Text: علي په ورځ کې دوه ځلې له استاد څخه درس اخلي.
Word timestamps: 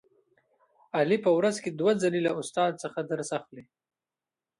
علي 0.97 1.17
په 1.25 1.31
ورځ 1.37 1.55
کې 1.63 1.71
دوه 1.79 1.91
ځلې 2.03 2.19
له 2.27 2.31
استاد 2.41 2.71
څخه 2.83 2.99
درس 3.11 3.29
اخلي. 3.39 3.63